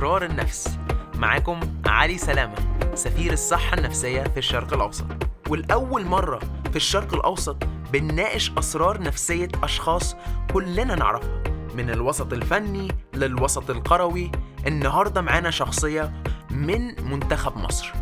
[0.00, 0.78] أسرار النفس.
[1.14, 2.54] معاكم علي سلامة
[2.94, 5.04] سفير الصحة النفسية في الشرق الأوسط.
[5.48, 6.38] والأول مرة
[6.70, 7.56] في الشرق الأوسط
[7.92, 10.16] بنناقش أسرار نفسية أشخاص
[10.52, 11.42] كلنا نعرفها
[11.74, 14.32] من الوسط الفني للوسط القروي.
[14.66, 17.92] النهاردة معانا شخصية من منتخب مصر.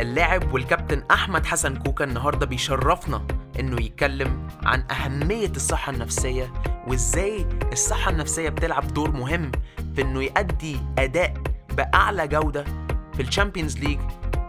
[0.00, 3.26] اللاعب والكابتن أحمد حسن كوكا النهاردة بيشرفنا
[3.60, 6.52] إنه يتكلم عن أهمية الصحة النفسية
[6.86, 9.52] وإزاي الصحة النفسية بتلعب دور مهم
[9.96, 11.34] في إنه يؤدي أداء
[11.76, 12.64] بأعلى جودة
[13.12, 13.98] في ال Champions League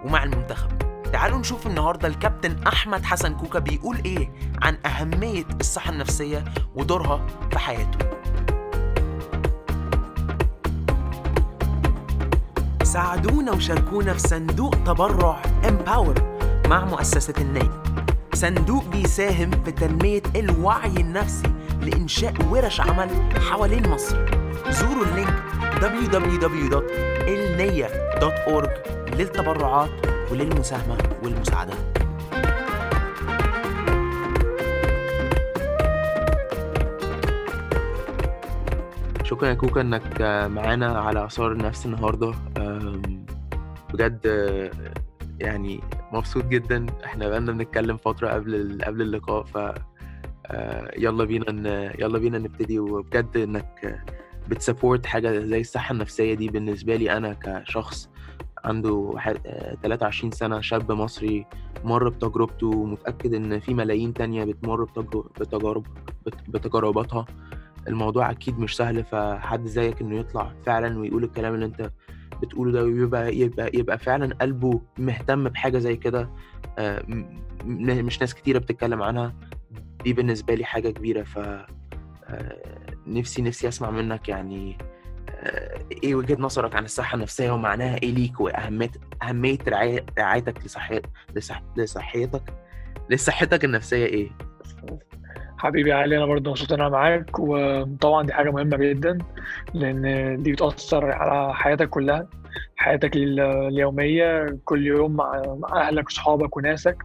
[0.05, 0.69] ومع المنتخب.
[1.13, 6.43] تعالوا نشوف النهاردة الكابتن أحمد حسن كوكا بيقول إيه عن أهمية الصحة النفسية
[6.75, 8.09] ودورها في حياته.
[12.83, 17.69] ساعدونا وشاركونا في صندوق تبرع Empower مع مؤسسة الناي
[18.39, 23.09] صندوق بيساهم في تنمية الوعي النفسي لإنشاء ورش عمل
[23.49, 24.25] حوالين مصر.
[24.69, 25.43] زوروا اللينك
[25.81, 28.69] www.elnia.org
[29.15, 29.89] للتبرعات
[30.31, 31.73] وللمساهمة والمساعدة.
[39.23, 42.33] شكرا يا كوكا إنك معانا على اثار النفس النهارده.
[43.93, 44.25] بجد
[45.39, 45.79] يعني
[46.13, 46.85] مبسوط جدا.
[47.05, 49.57] إحنا بقالنا بنتكلم فترة قبل قبل اللقاء ف
[50.51, 52.79] آه، يلا بينا ن- يلا بينا نبتدي.
[52.79, 54.03] وبجد إنك
[54.49, 58.09] بتسبورت حاجة زي الصحة النفسية دي بالنسبة لي أنا كشخص
[58.63, 61.45] عنده ح- آه، 23 سنة شاب مصري
[61.83, 64.83] مر بتجربته ومتأكد إن في ملايين تانية بتمر
[65.39, 65.85] بتجارب
[66.25, 67.25] بت- بتجرباتها
[67.87, 71.91] الموضوع أكيد مش سهل فحد زيك إنه يطلع فعلا ويقول الكلام اللي أنت
[72.41, 76.29] بتقوله ده ويبقى يبقى يبقى فعلا قلبه مهتم بحاجة زي كده
[76.79, 77.03] آه،
[77.65, 79.33] مش ناس كتيرة بتتكلم عنها.
[80.03, 82.57] دي بالنسبة لي حاجة كبيرة ف آه،
[83.07, 84.77] نفسي نفسي أسمع منك يعني
[85.29, 88.91] آه، إيه وجهة نظرك عن الصحة النفسية ومعناها إيه ليك واهميه
[89.23, 89.57] أهمية
[90.17, 91.01] رعايتك لصحي...
[91.35, 91.61] لصح...
[91.77, 92.53] لصحيتك
[93.09, 94.29] لصحتك النفسية إيه؟
[95.59, 99.17] حبيبي علي أنا برضه مبسوط إن أنا معاك وطبعا دي حاجة مهمة جدا
[99.73, 100.03] لأن
[100.43, 102.27] دي بتأثر على حياتك كلها
[102.75, 105.41] حياتك ال- اليومية كل يوم مع
[105.75, 106.97] أهلك وصحابك وناسك.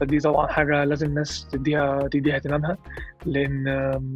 [0.00, 2.76] فدي طبعا حاجة لازم الناس تديها تديها اهتمامها
[3.26, 3.64] لأن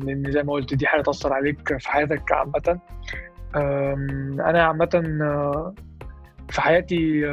[0.04, 2.78] لأن زي ما قلت دي حاجة تأثر عليك في حياتك عامة
[4.48, 4.88] أنا عامة
[6.48, 7.26] في حياتي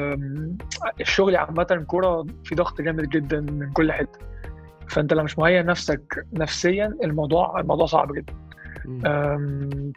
[1.02, 4.20] الشغل عامة كورة في ضغط جامد جدا من كل حتة
[4.90, 8.34] فانت لو مش مهيئ نفسك نفسيا الموضوع الموضوع صعب جدا.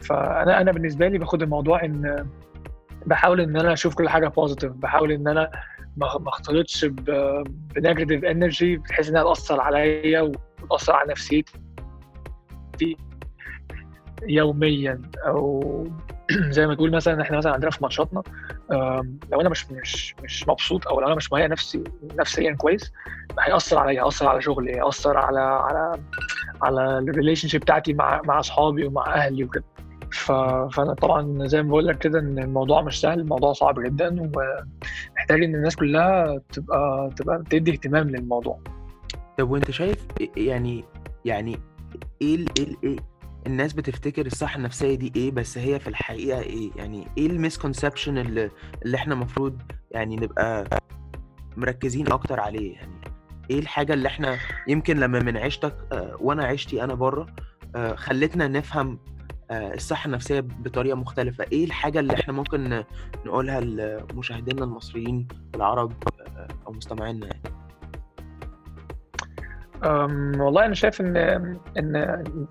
[0.01, 2.27] فأنا أنا بالنسبة لي باخد الموضوع إن
[3.05, 5.51] بحاول إن أنا أشوف كل حاجة positive بحاول إن أنا
[5.97, 10.31] ما اختلطش ب negative energy بحيث إنها تأثر عليا
[10.61, 11.53] وتأثر على نفسيتي
[14.23, 15.87] يوميا أو
[16.57, 18.21] زي ما تقول مثلا إحنا مثلا عندنا في ماتشاتنا
[19.31, 21.83] لو أنا مش مش مش مبسوط أو لو أنا مش مهيئ نفسي
[22.19, 22.91] نفسيا كويس
[23.39, 26.01] هيأثر عليا هيأثر على شغلي هيأثر على على
[26.61, 29.63] على ال relationship بتاعتي مع مع أصحابي ومع أهلي وكده.
[30.11, 35.43] فأنا طبعا زي ما بقول لك كده إن الموضوع مش سهل الموضوع صعب جدا ومحتاج
[35.43, 38.59] إن الناس كلها تبقى تبقى تدي اهتمام للموضوع
[39.37, 40.85] طب وأنت شايف إيه- يعني
[41.25, 41.59] يعني
[42.21, 42.97] إيه إيه إيه
[43.47, 48.17] الناس بتفتكر الصحة النفسية دي إيه بس هي في الحقيقة إيه؟ يعني إيه ال misconception
[48.17, 48.51] اللي
[48.85, 50.67] اللي إحنا المفروض يعني نبقى
[51.57, 53.01] مركزين أكتر عليه؟ يعني
[53.49, 54.37] إيه الحاجة اللي إحنا
[54.67, 57.27] يمكن لما من عيشتك آه، وأنا عشتي أنا بره
[57.75, 58.99] آه، خلتنا نفهم
[59.51, 62.83] آه، الصحة النفسية بطريقة مختلفة؟ إيه الحاجة اللي إحنا ممكن
[63.25, 65.93] نقولها لمشاهدينا المصريين العرب
[66.67, 67.41] أو مستمعينا يعني؟
[69.83, 71.17] والله أنا شايف إن
[71.77, 71.95] إن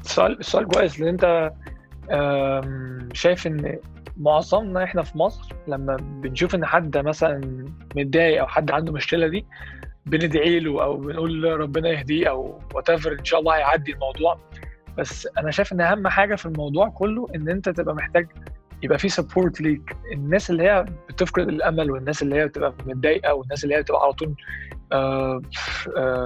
[0.01, 1.53] السؤال السؤال كويس لأن أنت
[3.15, 3.79] شايف إن
[4.17, 7.65] معظمنا إحنا في مصر لما بنشوف إن حد مثلا
[7.97, 9.47] متضايق أو حد عنده مشكلة دي
[10.07, 14.39] بندعي له أو بنقول ربنا يهديه أو وات إن شاء الله هيعدي الموضوع.
[14.99, 18.27] بس أنا شايف إن أهم حاجة في الموضوع كله إن أنت تبقى محتاج
[18.83, 19.97] يبقى في سبورت ليك.
[20.13, 24.13] الناس اللي هي بتفقد الأمل والناس اللي هي بتبقى متضايقة والناس اللي هي بتبقى على
[24.13, 24.35] طول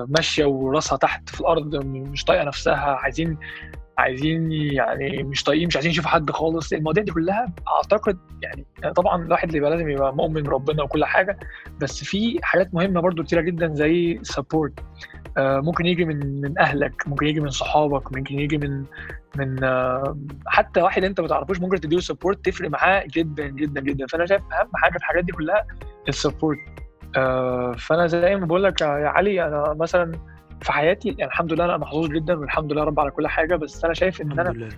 [0.08, 3.38] ماشية وراسها تحت في الأرض مش طايقة نفسها عايزين
[3.98, 6.72] عايزين يعني مش طايقين مش عايزين يشوفوا حد خالص.
[6.72, 8.66] المواضيع دي كلها أعتقد يعني
[8.96, 11.38] طبعا الواحد يبقى لازم يبقى مؤمن بربنا وكل حاجة
[11.80, 14.72] بس في حاجات مهمة برضو كتيرة جدا زي support
[15.38, 18.84] ممكن يجي من من أهلك ممكن يجي من صحابك ممكن يجي من
[19.36, 24.06] من آه، حتى واحد أنت ما تعرفوش ممكن تديله support تفرق معاه جدا جدا جدا.
[24.06, 25.66] فأنا شايف أهم حاجة في الحاجات دي كلها
[26.08, 26.58] ال support
[27.78, 30.12] فأنا زي ما بقول لك يا علي أنا مثلا
[30.60, 33.84] في حياتي يعني الحمد لله أنا محظوظ جدا والحمد لله رب على كل حاجة بس
[33.84, 34.68] أنا شايف إن أنا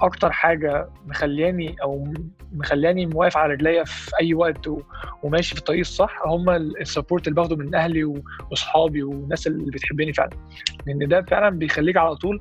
[0.00, 2.14] أكتر حاجة مخلياني أو
[2.52, 4.68] مخلياني موقفني على رجليا في أي وقت.
[5.22, 8.04] وماشي في الطريق الصح هم ال support اللي باخده من أهلي
[8.50, 10.30] وأصحابي والناس اللي بتحبني فعلا
[10.86, 12.40] لأن ده فعلا بيخليك على طول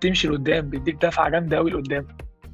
[0.00, 2.06] تمشي لقدام بيديك دفعة جامدة قوي لقدام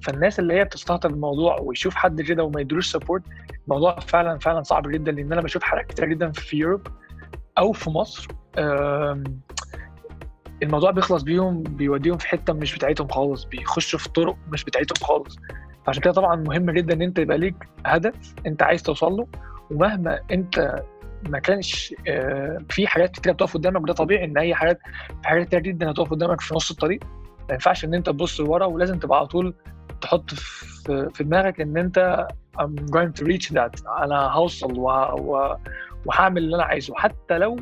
[0.02, 3.22] فالناس اللي هي بتستهتر الموضوع ويشوف حد كده وما يديلوش support
[3.64, 6.87] الموضوع فعلا فعلا صعب جدا لأن أنا بشوف حالات كتير جدا في Europe
[7.58, 8.28] أو في مصر
[10.62, 15.37] الموضوع بيخلص بيهم بيوديهم في حتة مش بتاعتهم خالص بيخشوا في طرق مش بتاعتهم خالص.
[15.87, 17.54] فعشان كده طبعا مهم جدا إن أنت يبقى ليك
[17.87, 19.26] هدف أنت عايز توصل له
[19.70, 20.82] ومهما أنت
[21.28, 21.94] ما كانش
[22.69, 24.78] في حاجات كتير بتقف قدامك وده طبيعي إن أي حاجات
[25.22, 27.00] في حاجات كتير جدا هتقف قدامك في نص الطريق.
[27.48, 29.54] ما ينفعش إن أنت تبص لورا ولازم تبقى على طول
[30.00, 32.26] تحط في, في دماغك إن أنت
[32.58, 33.86] I'm going to reach that.
[34.02, 34.78] أنا هوصل
[36.06, 36.94] وهعمل اللي أنا عايزه.
[36.96, 37.56] حتى لو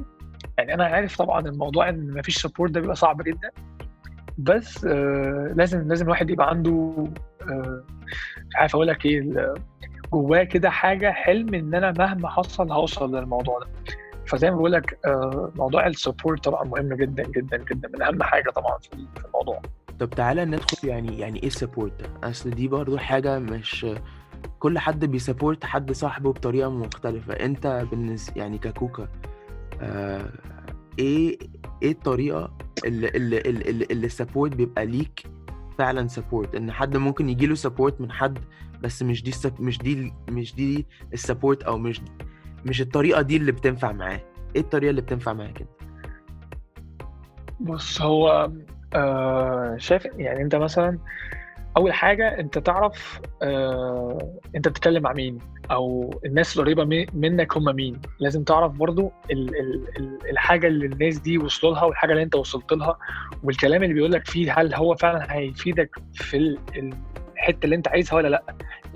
[0.58, 3.50] يعني أنا عارف طبعا الموضوع إن مفيش support ده بيبقى صعب جدا.
[4.38, 6.94] بس آه لازم لازم الواحد يبقى عنده
[7.42, 7.82] آه
[8.48, 9.54] مش عارف أقول لك إيه
[10.12, 13.66] جواه كده حاجة حلم إن أنا مهما حصل هوصل للموضوع ده.
[14.30, 18.22] فزي ما بقول لك آه موضوع ال support طبعا مهم جدا جدا جدا من أهم
[18.22, 19.62] حاجة طبعا في الموضوع.
[19.98, 23.86] طب تعالى ندخل يعني يعني إيه ال support؟ ده أصل دي برضو حاجة مش
[24.58, 27.32] كل حد بي support حد صاحبه بطريقة مختلفة.
[27.32, 29.08] أنت بالنسبة يعني ككوكا
[29.80, 30.32] آه
[30.98, 31.38] إيه
[31.82, 32.52] إيه الطريقة
[32.84, 33.38] اللي اللي,
[33.90, 35.26] اللي ال support بيبقى ليك
[35.78, 38.38] فعلا support؟ إن حد ممكن يجي له support من حد
[38.82, 42.00] بس مش دي مش دي مش دي ال support أو مش
[42.64, 44.20] مش الطريقة دي اللي بتنفع معاه.
[44.56, 45.70] إيه الطريقة اللي بتنفع معاك انت
[47.60, 48.50] بص هو
[48.94, 50.98] آه شايف يعني أنت مثلا
[51.76, 55.38] أول حاجة أنت تعرف آه أنت بتتكلم مع مين؟
[55.70, 56.84] أو الناس القريبة
[57.14, 62.12] منك هم مين؟ لازم تعرف برضو ال ال الحاجة اللي الناس دي وصلوا لها والحاجة
[62.12, 62.98] اللي أنت وصلت لها
[63.42, 66.56] والكلام اللي بيقول لك فيه هل هو فعلا هيفيدك في
[67.36, 68.42] الحتة اللي أنت عايزها ولا لأ.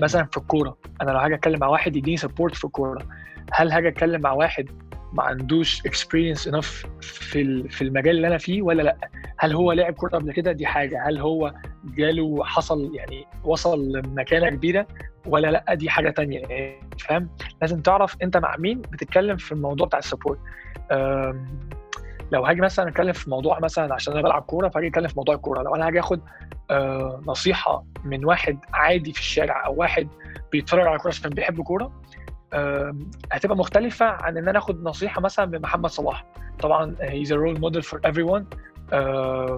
[0.03, 3.03] مثلا في الكورة أنا لو هاجي أتكلم مع واحد يديني support في الكورة.
[3.53, 4.71] هل هاجي اتكلم مع واحد
[5.13, 8.97] ما عندوش experience enough في في المجال اللي أنا فيه ولا لأ؟
[9.39, 11.09] هل هو لعب كورة قبل كده؟ دي حاجة.
[11.09, 11.55] هل هو
[11.85, 14.87] جاله حصل يعني وصل لمكانة كبيرة
[15.27, 16.43] ولا لأ؟ دي حاجة تانية.
[17.01, 17.31] فاهم؟
[17.61, 20.39] لازم تعرف أنت مع مين بتتكلم في الموضوع بتاع السبورت.
[22.33, 25.35] لو هاجي مثلا أتكلم في موضوع مثلا عشان أنا بلعب كورة فهاجي أتكلم في موضوع
[25.35, 25.63] الكورة.
[25.63, 26.21] لو أنا هاجي آخد
[26.71, 30.09] آه نصيحة من واحد عادي في الشارع أو واحد
[30.53, 31.93] بيتفرج على كورة عشان بيحب كورة
[33.33, 36.25] هتبقى مختلفة عن إن أنا آخد نصيحة مثلا من محمد صلاح.
[36.61, 38.45] طبعا he's a role model for everyone.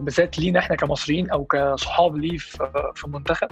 [0.00, 2.38] بالذات لينا إحنا كمصريين أو كصحاب ليه
[2.94, 3.48] في المنتخب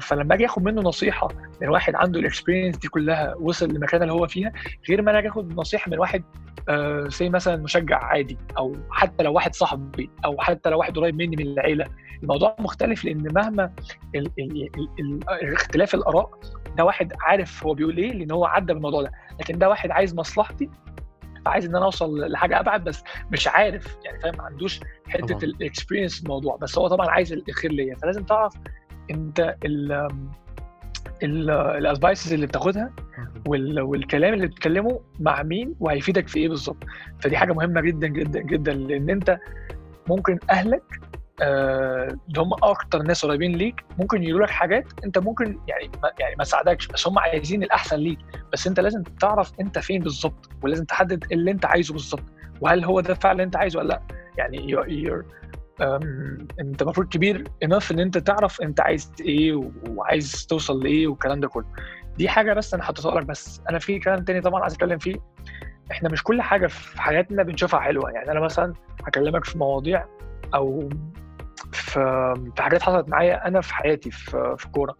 [0.00, 1.28] فلما أجي اخد منه نصيحة
[1.62, 4.52] من واحد عنده الاكسبيرينس دي كلها وصل للمكان اللي هو فيها
[4.88, 6.22] غير ما أنا أجي اخد نصيحة من واحد
[7.08, 11.36] زي مثلا مشجع عادي أو حتى لو واحد صاحبي أو حتى لو واحد قريب مني
[11.36, 11.86] من العيلة.
[12.22, 13.72] الموضوع مختلف لأن مهما
[14.14, 16.30] ال ال ال ال اختلاف الآراء
[16.76, 19.12] ده واحد عارف هو بيقول إيه لأن هو عدى بالموضوع ده.
[19.40, 20.70] لكن ده واحد عايز مصلحتي
[21.44, 23.02] فعايز إن أنا أوصل لحاجة أبعد بس
[23.32, 26.56] مش عارف يعني فاهم ما عندوش حتة ال experience الموضوع.
[26.56, 27.96] بس هو طبعا عايز الخير ليا.
[27.96, 28.54] فلازم تعرف
[29.10, 30.08] أنت ال
[31.22, 32.92] ال advices اللي بتاخدها
[33.46, 36.84] والكلام اللي بتتكلمه مع مين وهيفيدك في إيه بالظبط.
[37.20, 39.38] فدي حاجة مهمة جدا جدا جدا لأن أنت
[40.08, 41.00] ممكن أهلك
[41.42, 43.84] اللي هم أكتر ناس قريبين ليك.
[43.98, 47.96] ممكن يقولوا لك حاجات أنت ممكن يعني ما يعني ما تساعدكش بس هم عايزين الأحسن
[47.96, 48.18] ليك.
[48.52, 52.24] بس أنت لازم تعرف أنت فين بالظبط ولازم تحدد اللي أنت عايزه بالظبط.
[52.60, 54.02] وهل هو ده فعلا اللي أنت عايزه ولا لأ؟
[54.38, 55.24] يعني you're
[56.60, 61.48] أنت المفروض كبير انف إن أنت تعرف أنت عايز إيه وعايز توصل لإيه والكلام ده
[61.48, 61.66] كله.
[62.16, 63.62] دي حاجة بس أنا حطيتها لك بس.
[63.70, 65.16] أنا في كلام تاني طبعا عايز أتكلم فيه.
[65.90, 68.10] إحنا مش كل حاجة في حياتنا بنشوفها حلوة.
[68.10, 68.74] يعني أنا مثلا
[69.06, 70.04] هكلمك في مواضيع
[70.54, 70.88] أو
[71.72, 74.96] في حاجات حصلت معايا أنا في حياتي في في كورة.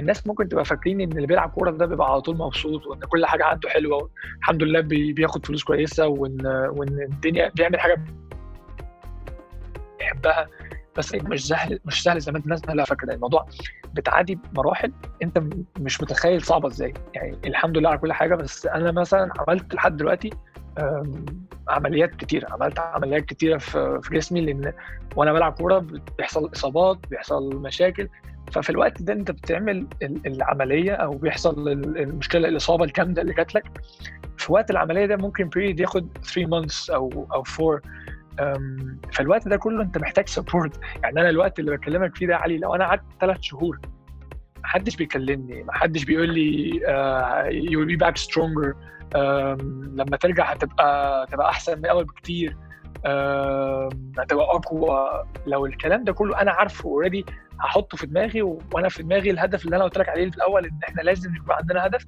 [0.00, 3.26] الناس ممكن تبقى فاكرين إن اللي بيلعب كورة ده بيبقى على طول مبسوط وإن كل
[3.26, 8.04] حاجة عنده حلوة الحمد لله بياخد فلوس كويسة وان وإن الدنيا بيعمل حاجة
[9.98, 10.46] بيحبها.
[10.96, 13.14] بس مش سهل مش سهل زي ما الناس لا فاكرة.
[13.14, 13.46] الموضوع
[13.94, 14.92] بتعدي بمراحل
[15.22, 15.42] أنت
[15.78, 16.94] مش متخيل صعبة إزاي.
[17.14, 20.30] يعني الحمد لله على كل حاجة بس أنا مثلا عملت لحد دلوقتي
[21.68, 22.52] عمليات كتيرة.
[22.52, 24.72] عملت عمليات كتيرة في جسمي لأن
[25.16, 25.86] وأنا بلعب كورة
[26.18, 28.08] بيحصل إصابات بيحصل مشاكل.
[28.52, 33.64] ففي الوقت ده أنت بتعمل العملية أو بيحصل المشكلة الإصابة الجامدة اللي جات لك.
[34.38, 37.80] في وقت العملية ده ممكن period ياخد 3 months أو أو 4
[39.12, 42.74] فالوقت ده كله أنت محتاج support يعني أنا الوقت اللي بكلمك فيه ده علي لو
[42.74, 43.78] أنا قعدت ثلاث شهور
[44.62, 46.68] محدش بيكلمني محدش بيقول لي
[47.72, 48.74] you will be back stronger
[49.94, 52.56] لما ترجع هتبقى تبقى أحسن من الأول بكتير.
[54.18, 55.24] هتبقى أقوى.
[55.46, 57.24] لو الكلام ده كله أنا عارفه already
[57.60, 60.64] هحطه في دماغي و- وأنا في دماغي الهدف اللي أنا قلت لك عليه في الأول
[60.66, 62.04] إن إحنا لازم يبقى عندنا هدف.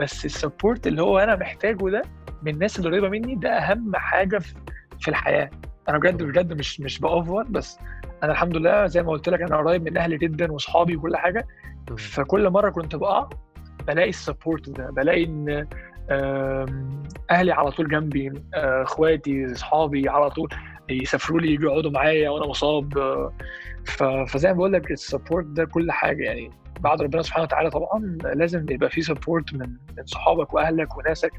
[0.00, 2.02] بس ال support اللي هو أنا محتاجه ده
[2.42, 4.54] من الناس اللي قريبة مني ده أهم حاجة في-
[5.00, 5.50] في الحياة.
[5.88, 7.78] أنا بجد بجد مش مش ب over بس
[8.22, 11.46] أنا الحمد لله زي ما قلت لك أنا قريب من أهلي جدا واصحابي وكل حاجة.
[11.98, 13.28] فكل مرة كنت بقع
[13.86, 15.68] بلاقي ال support ده بلاقي إن
[17.30, 20.48] أهلي على طول جنبي آه، إخواتي أصحابي على طول
[20.88, 22.92] يسافروا لي يجوا يقعدوا معايا وأنا مصاب.
[24.28, 26.50] فزي ما بقول لك ال support ده كل حاجة يعني.
[26.80, 31.32] بعد ربنا سبحانه وتعالى طبعا لازم يبقى في support من من صحابك وأهلك وناسك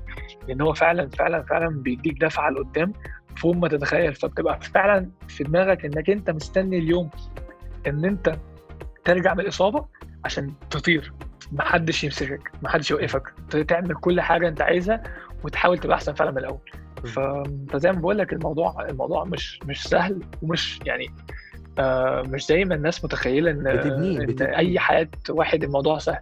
[0.48, 2.94] لأن هو فعلا فعلا فعلا بيديك دفعة لقدام
[3.36, 4.14] فوق ما تتخيل.
[4.16, 7.10] فبتبقى فعلا في دماغك إنك أنت مستني اليوم
[7.88, 8.36] إن أنت
[9.06, 9.86] ترجع من الاصابه
[10.26, 11.14] عشان تطير.
[11.52, 13.34] محدش يمسكك محدش يوقفك.
[13.68, 15.04] تعمل كل حاجة انت عايزها
[15.44, 16.60] وتحاول تبقى أحسن فعلا من الأول.
[17.70, 21.08] فزي ما بقول لك الموضوع الموضوع مش مش سهل ومش يعني
[21.80, 24.26] آه مش زي ما الناس متخيلة إن, بتبنيه- إن.
[24.56, 26.20] أي حياة واحد الموضوع سهل.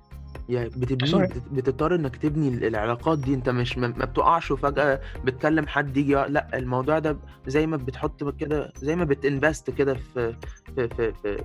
[0.50, 1.28] يعني بتبني.
[1.28, 3.34] بت- بتضطر إنك تبني ال- العلاقات دي.
[3.34, 8.24] أنت مش ما ما بتقعش وفجأة بتكلم حد يجي لأ الموضوع ده زي ما بتحط
[8.40, 10.36] كده زي ما بتنفست كده في
[10.76, 11.38] في في في,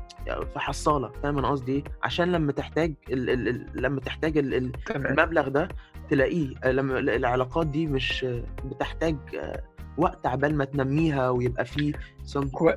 [0.53, 1.11] في حصالة.
[1.23, 5.07] فاهم أنا قصدي إيه؟ عشان لما تحتاج ال ال ال لما تحتاج ال ال تمام.
[5.07, 5.69] المبلغ ده
[6.11, 9.63] تلاقيه آه، لما ال- العلاقات دي مش آه، بتحتاج آه،
[9.99, 11.93] وقت عبال ما تنميها ويبقى فيه
[12.35, 12.75] some كوي...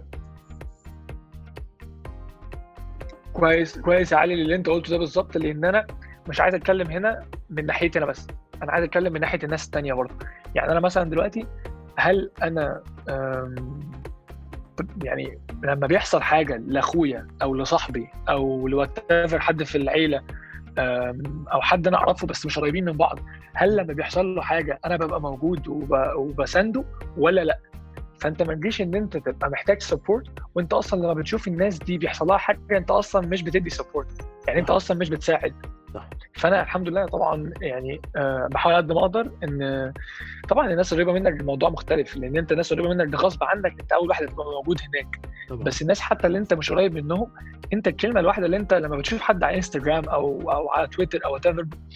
[3.33, 5.37] كويس كويس يا علي اللي أنت قلته ده بالظبط.
[5.37, 5.87] لأن أنا
[6.29, 8.27] مش عايز أتكلم هنا من ناحيتي أنا بس
[8.63, 10.15] أنا عايز أتكلم من ناحية الناس التانية برضه.
[10.55, 11.47] يعني أنا مثلا دلوقتي
[11.97, 12.83] هل أنا
[15.03, 18.99] يعني لما بيحصل حاجة لأخويا أو لصاحبي أو لوات
[19.35, 20.21] حد في العيلة
[21.53, 23.19] أو حد أنا أعرفه بس مش قريبين من بعض
[23.53, 25.91] هل لما بيحصل له حاجة أنا ببقى موجود وب...
[26.15, 26.83] وبسنده
[27.17, 27.59] ولا لأ؟
[28.19, 32.27] فأنت ما تجيش إن أنت تبقى محتاج support وأنت أصلا لما بتشوف الناس دي بيحصل
[32.27, 34.07] لها حاجة أنت أصلا مش بتدي support
[34.47, 34.69] يعني أنت.
[34.69, 35.53] أصلا مش بتساعد.
[35.93, 36.09] صح.
[36.33, 39.93] فأنا الحمد لله طبعا يعني أه بحاول قد ما أقدر إن
[40.49, 43.91] طبعا الناس القريبه منك الموضوع مختلف لأن أنت الناس القريبه منك ده غصب عنك أنت
[43.91, 45.19] أول واحد هتبقى موجود هناك
[45.49, 47.27] طبعا بس الناس حتى اللي أنت مش قريب منهم
[47.73, 51.33] أنت الكلمة الواحدة اللي أنت لما بتشوف حد على انستجرام أو أو على تويتر أو
[51.33, 51.43] وات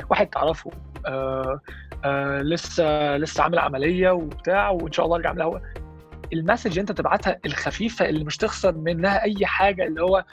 [0.10, 0.72] واحد تعرفه
[1.06, 1.60] آه
[2.06, 5.62] آه لسه لسه عامل عملية وبتاع وإن شاء الله أرجع الأول
[6.34, 10.24] ال message اللي أنت تبعتها الخفيفة اللي مش تخسر منها أي حاجة اللي هو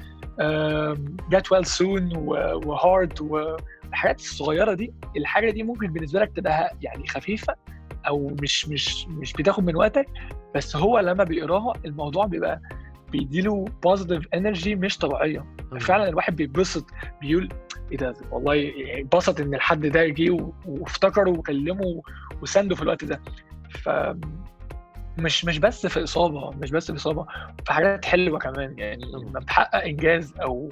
[1.31, 2.11] get well soon
[2.67, 7.55] و heart والحاجات الصغيرة دي الحاجة دي ممكن بالنسبة لك تبقى يعني خفيفة
[8.09, 10.07] أو مش مش مش بتاخد من وقتك
[10.55, 12.61] بس هو لما بيقراها الموضوع بيبقى
[13.13, 15.45] بيديله positive energy مش طبيعية.
[15.81, 16.87] فعلا الواحد بيتبسط
[17.21, 17.49] بيقول
[17.93, 20.37] إيه ده؟ والله يعني اتبسط إن الحد ده جه
[20.67, 22.03] وافتكره وكلمه
[22.43, 23.21] وسنده في الوقت ده.
[23.71, 23.89] ف
[25.19, 27.27] مش مش بس في إصابة مش بس في إصابة
[27.67, 29.05] في حاجات حلوة كمان يعني.
[29.13, 30.69] لما بتحقق إنجاز أو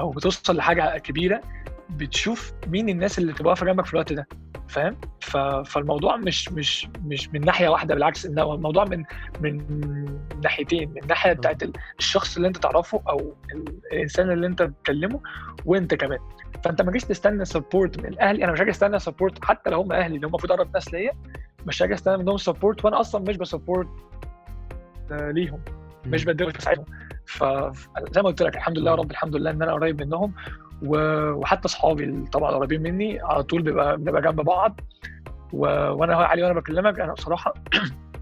[0.00, 1.40] أو بتوصل لحاجة كبيرة
[1.90, 4.28] بتشوف مين الناس اللي تبقى واقفة جنبك في الوقت ده
[4.68, 4.96] فاهم.
[5.64, 9.04] فالموضوع مش مش مش من ناحية واحدة بالعكس ان الموضوع من
[9.40, 9.58] من
[10.42, 15.20] ناحيتين من ناحية بتاعت ال- الشخص اللي أنت تعرفه أو ال- الإنسان اللي أنت بتكلمه
[15.64, 16.18] وأنت كمان
[16.64, 19.92] فأنت ما تجيش تستنى support من أهلي أنا مش هاجي أستنى support حتى لو هم
[19.92, 21.12] أهلي اللي هم المفروض أقرب ناس ليا
[21.66, 23.88] مش هاجي أستنى منهم support وأنا أصلا مش ب support
[25.12, 25.60] آه، ليهم
[26.06, 26.24] مش.
[26.24, 26.84] بديهم مش بساعدهم
[27.26, 30.34] فزي ما قلت لك الحمد لله يا رب الحمد لله إن أنا قريب منهم
[30.82, 34.80] وحتى اصحابي طبعا قريبين مني على طول بيبقى بنبقى جنب بعض.
[35.52, 35.66] و...
[35.66, 37.54] وأنا علي وأنا بكلمك أنا بصراحة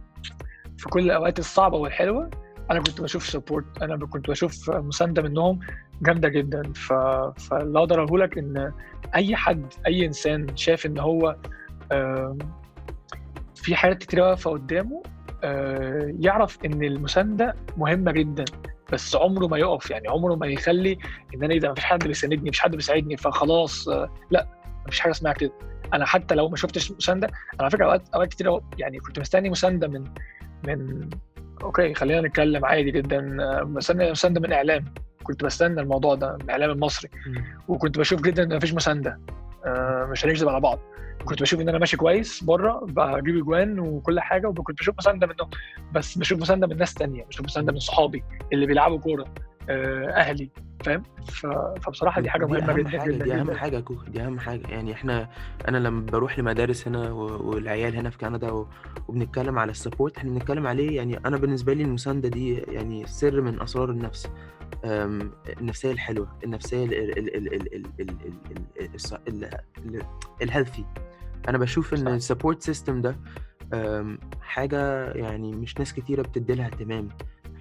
[0.78, 2.30] في كل الأوقات الصعبة والحلوة
[2.70, 5.60] أنا كنت بشوف سبورت أنا كنت بشوف مسانده منهم
[6.02, 6.72] جامدة جدا.
[6.72, 6.92] ف...
[7.40, 8.72] فاللي أقدر أقوله لك إن
[9.14, 11.36] أي حد أي إنسان شايف إن هو
[13.54, 15.02] في حاجات كتير واقفة قدامه
[15.44, 18.44] آه، يعرف إن المساندة مهمة جدا.
[18.92, 20.98] بس عمره ما يقف يعني عمره ما يخلي
[21.34, 24.46] إن أنا إيه ده مفيش حد بيساندني مفيش حد بيساعدني فخلاص آه، لأ
[24.86, 25.52] مفيش حاجة اسمها كده.
[25.94, 29.50] أنا حتى لو ما شفتش مساندة أنا على فكرة أوقات أوقات كتير يعني كنت مستني
[29.50, 30.04] مساندة من
[30.64, 31.10] من
[31.62, 34.84] أوكي خلينا نتكلم عادي جدا آه، مستني مساندة من إعلام.
[35.22, 37.10] كنت بستنى الموضوع ده من الاعلام المصري.
[37.68, 39.20] وكنت بشوف جدا إن مفيش مساندة.
[40.10, 40.78] مش هنكذب على بعض.
[41.24, 45.50] كنت بشوف إن أنا ماشي كويس بره بجيب أجوان وكل حاجة وكنت بشوف مسانده منهم
[45.92, 49.22] بس بشوف مسانده من ناس تانية بشوف مسانده من صحابي اللي بيلعبوا كورة.
[49.22, 50.50] آه، آه، أهلي
[50.84, 51.02] فاهم؟
[51.82, 54.66] فبصراحة دي حاجة مهمة جدا دي أهم حاجة كو دي أهم حاجة.
[54.68, 55.28] يعني إحنا
[55.68, 58.66] أنا لما بروح لمدارس هنا والعيال هنا في كندا
[59.08, 63.40] وبنتكلم على ال support إحنا بنتكلم عليه يعني أنا بالنسبة لي المساندة دي يعني سر
[63.40, 64.30] من أسرار النفس
[65.60, 66.86] النفسية الحلوة النفسية
[70.42, 70.84] ال healthy
[71.48, 73.16] أنا بشوف إن ال support system ده
[74.40, 77.08] حاجة يعني مش ناس كتيرة بتدي لها اهتمام.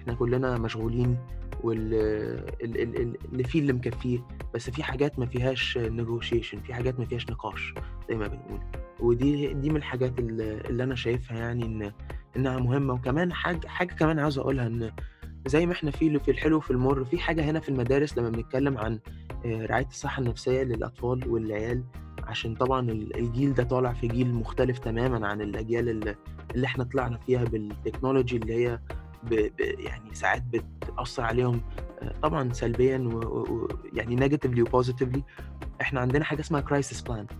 [0.02, 1.16] إحنا كلّنا مشغولين
[1.62, 1.94] وال
[2.62, 4.18] ال ال ال اللي فيه اللي مكفّيه،
[4.54, 7.74] بس في حاجات ما فيهاش negotiation في حاجات ما فيهاش نقاش
[8.08, 8.60] زي ما بنقول،
[9.00, 11.92] ودي دي من الحاجات ال اللي أنا شايفها يعني إن
[12.36, 14.90] إنها مهمة، وكمان حاجة حاجة كمان عاوز أقولها إن
[15.46, 18.78] زي ما إحنا في في الحلو وفي المُر، في حاجة هنا في المدارس لمّا بنتكلّم
[18.78, 18.98] عن
[19.46, 21.82] آآ رعاية الصحة النفسية للأطفال والعيال،
[22.22, 26.14] عشان طبعًا ال الجيل ده طالع في جيل مختلف تمامًا عن الأجيال ال
[26.54, 28.78] اللي إحنا طلعنا فيها بالتكنولوجي اللي هي
[29.22, 31.60] ب ب يعني ساعات بتأثّر عليهم
[32.02, 35.20] آآ طبعًا سلبيًا ويعني negatively وpositively
[35.80, 37.34] إحنا عندنا حاجة اسمها crisis plan.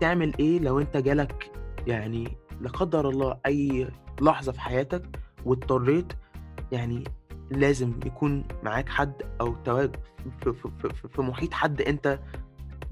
[0.00, 1.50] تعمل إيه لو أنت جالك
[1.86, 3.88] يعني لا قدّر الله أي
[4.20, 6.12] لحظة في حياتك واضطريت
[6.72, 7.04] يعني
[7.50, 9.96] لازم يكون معاك حد أو تواجد
[10.40, 12.18] في في في في محيط حد أنت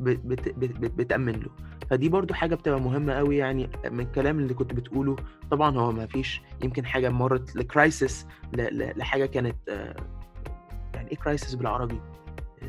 [0.01, 1.51] ب بت بت بت بتأمِّن له،
[1.91, 5.17] فدي برضه حاجة بتبقى مهمة أوي يعني من الكلام اللي كنت بتقوله،
[5.51, 8.13] طبعًا هو ما فيش يمكن حاجة مرّت لcrisis
[8.53, 9.57] ل ل لحاجة كانت
[10.95, 12.01] يعني إيه crisis بالعربي؟
[12.63, 12.69] آآ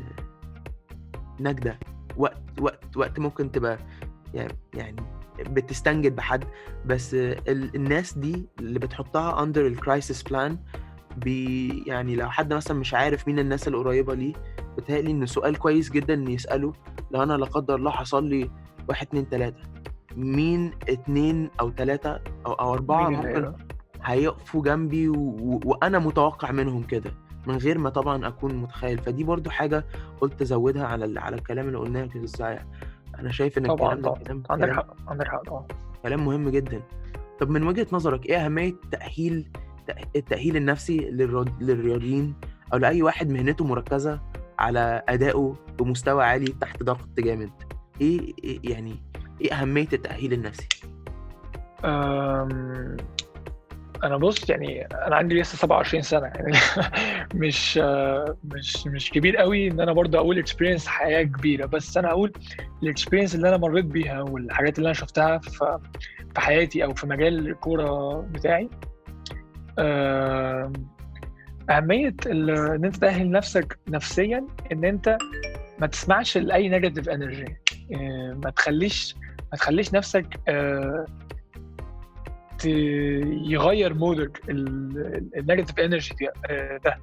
[1.40, 1.78] نكدة،
[2.16, 3.78] وقت وقت وقت ممكن تبقى
[4.34, 5.02] يع يعني
[5.38, 6.44] بتستنجد بحد،
[6.86, 10.52] بس ال الناس دي اللي بتحطّها under الcrisis plan
[11.16, 14.32] بي يعني لو حد مثلًا مش عارف مين الناس القريّبة ليه،
[14.76, 16.72] بيتهيأ لي إن سؤال كويس جدًا إن يسأله.
[17.10, 18.50] لو أنا لا قدّر الله حصل لي
[18.88, 19.54] 1، 2، 3
[20.16, 23.52] مين 2 أو 3 أو أو 4 مين اللي ممكن
[24.02, 27.10] هيقفوا جنبي و و وأنا متوقّع منهم كده،
[27.46, 29.84] من غير ما طبعًا أكون متخيّل، فدي برضه حاجة
[30.20, 32.64] قُلت أزوّدها على ال على الكلام اللي قُلناه كده الصحيح،
[33.18, 35.66] أنا شايف إن طبعًا، الكلام ده طبعًا، كلام عندك حق، عندك حق طبعًا.
[36.02, 36.82] كلام مهم جدًا.
[37.40, 39.48] طَب من وجهة نظرك إيه أهمية تأهيل
[39.86, 42.34] تأ التأهيل النفسي للر للرياضيين؟
[42.72, 44.20] أو لأي واحد مهنته مركّزة
[44.58, 47.50] على أدائه بمستوى عالي تحت ضغط جامد،
[48.00, 48.96] إيه إيه يعني
[49.40, 50.68] إيه أهمية التأهيل النفسي؟
[51.84, 52.96] آمم،
[54.04, 56.52] أنا بُص يعني أنا عندي لسه 27 سَنة يعني
[57.34, 57.78] مش
[58.44, 62.32] مش مش كبير أوي إن أنا برضه أقول experience حياة كبيرة، بس أنا هاقول
[62.84, 65.78] الexperience اللي أنا مرّيت بيها والحاجات اللي أنا شُفتها في
[66.34, 68.70] في حياتي أو في مجال الكورة بتاعي.
[72.26, 75.18] ال إن أنت تأهِّل نَفْسك نفسيًا إن أنت
[75.78, 76.36] ما تسمعش
[76.80, 77.67] negative energy آآ
[78.44, 79.16] ما تخلّيش
[79.52, 80.26] ما تخلّيش نَفْسك
[82.58, 86.98] ت يغيّر مودك ال الnegative energy د آآ ده.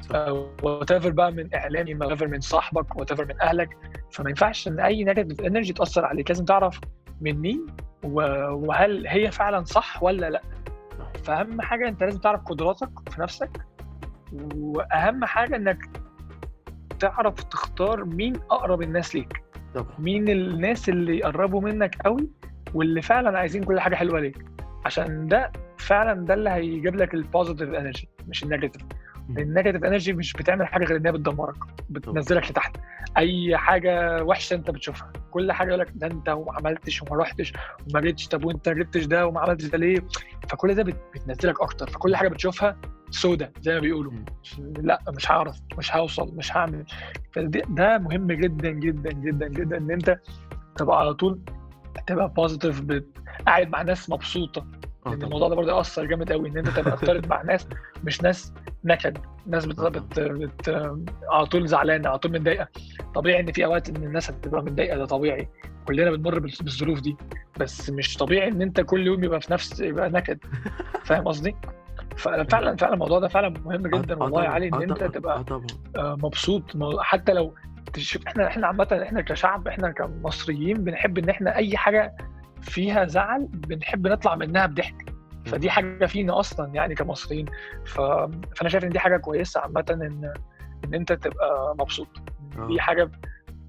[0.00, 0.14] صح.
[0.14, 3.76] آآ whatever بقى من إعلامي whatever من صاحبك whatever من أهلك،
[4.12, 6.80] فما ينفعش إن أي negative energy تأثّر عليك، لازم تعرف
[7.20, 7.66] من مين
[8.02, 10.42] وهل هي فعلًا صح والّا لأ.
[10.98, 11.22] صح.
[11.24, 13.50] فأهم حاجة أنت لازم تعرف قدراتك في نَفْسك،
[14.32, 15.78] وأهم حاجة إنّك
[17.00, 19.42] تعرف تختار مين أقرب الناس ليك،
[19.76, 19.94] طبعًا.
[19.98, 22.28] مين الناس اللي يقرّبوا منّك أوي
[22.74, 24.44] واللي فعلًا عايزين كل حاجة حلوة ليك،
[24.84, 28.44] عشان ده فعلًا ده اللي هيجيب لك الpositive energy مش.
[28.44, 29.36] إمم.
[29.36, 31.56] الnegative energy مش بتعمل حاجة غير إن هي بتدمّرك،
[31.90, 32.76] بتنزّلك لتحت.
[33.16, 37.52] أي حاجة وحشة أنت بتشوفها، كل حاجة يقول لك ده أنت وما عملتش وما رُحتش
[37.90, 39.98] وما جيتش، طَب وأنت ما جبتش ده وما عملتش ده ليه؟
[40.48, 42.76] فكل ده بت بتنزّلك أكتر، فكل حاجة بتشوفها
[43.16, 44.12] سودا زي ما بيقولوا،.
[44.58, 46.84] لأ مش هاعرف، مش هاوصل، مش هاعمل.
[47.32, 50.18] فد ده مهم جدًا، جدًا، جدًا، جدًا إن أنت
[50.76, 51.40] تبقى على طول
[52.06, 53.06] تبقى بت
[53.46, 55.24] قاعد مع ناس مبسوطة، آه طبعًا.
[55.24, 57.66] الموضوع ده برضه يأثّر جامد أوي إن أنت تبقى تختلط مع ناس
[58.04, 58.52] مش ناس
[58.84, 60.68] نكد، ناس بت آه بت بت
[61.32, 62.68] على طول زعلانة، على طول متضايقة.
[63.14, 65.48] طبيعي إن في أوقات إن الناس هتبقى متضايقة، ده طبيعي،
[65.86, 67.16] كُلّنا بنمُر بالظ بالظروف دي،
[67.58, 70.38] بس مش طبيعي إن أنت كل يوم يبقى في نفس يبقى نكد،
[71.06, 71.56] فاهم قصدي؟
[72.16, 75.06] ففعلًا، فعلًا الموضوع ده فعلًا مهم آه جدًا آه والله يا علي إن آه آه
[75.06, 75.44] تبقى.
[75.96, 76.62] آآ مبسوط
[77.00, 77.54] حتى لو
[77.92, 82.16] تشوف إحنا إحنا عامةً إحنا كشعب إحنا كمصريين بنحب إن إحنا أي حاجة
[82.62, 85.14] فيها زعل بنحب نطلع منها بضحك،
[85.46, 85.70] فدي.
[85.70, 87.46] حاجة فينا أصلًا يعني كمصريين،
[87.84, 88.00] ف
[88.56, 90.32] فأنا شايف إن دي حاجة كويسة عامةً إن
[90.84, 92.08] إن أنت تبقى مبسوط،
[92.68, 92.78] دي آه.
[92.78, 93.10] حاجة